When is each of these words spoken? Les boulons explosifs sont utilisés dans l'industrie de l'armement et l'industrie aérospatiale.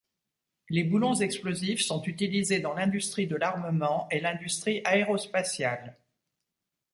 Les 0.71 0.83
boulons 0.83 1.13
explosifs 1.21 1.85
sont 1.85 2.01
utilisés 2.01 2.59
dans 2.59 2.73
l'industrie 2.73 3.27
de 3.27 3.35
l'armement 3.35 4.07
et 4.09 4.19
l'industrie 4.19 4.81
aérospatiale. 4.83 5.95